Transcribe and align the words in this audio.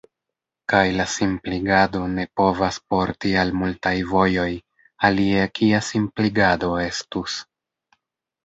Kaj 0.71 0.79
la 0.99 1.03
simpligado 1.15 2.01
ne 2.13 2.25
povas 2.41 2.79
porti 2.93 3.33
al 3.43 3.53
multaj 3.59 3.93
vojoj, 4.15 4.49
alie 5.11 5.45
kia 5.61 5.83
simpligado 5.91 6.73
estus? 6.87 7.39